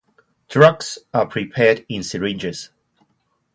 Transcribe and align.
Drugs 0.49 0.97
are 1.13 1.27
prepared 1.27 1.85
in 1.87 2.01
syringes. 2.01 2.71